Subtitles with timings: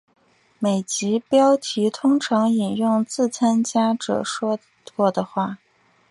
[0.57, 4.57] 每集标题通常引用自参加者说
[4.95, 5.59] 过的话。